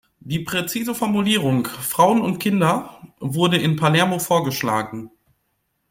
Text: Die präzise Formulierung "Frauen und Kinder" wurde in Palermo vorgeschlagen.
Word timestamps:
Die 0.19 0.39
präzise 0.39 0.95
Formulierung 0.95 1.65
"Frauen 1.65 2.21
und 2.23 2.39
Kinder" 2.39 2.99
wurde 3.19 3.57
in 3.59 3.75
Palermo 3.75 4.17
vorgeschlagen. 4.17 5.11